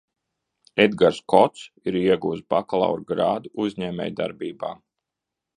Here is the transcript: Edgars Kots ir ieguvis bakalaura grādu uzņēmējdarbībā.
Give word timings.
Edgars 0.85 1.19
Kots 1.33 1.67
ir 1.91 1.99
ieguvis 2.01 2.41
bakalaura 2.55 3.07
grādu 3.13 3.55
uzņēmējdarbībā. 3.67 4.73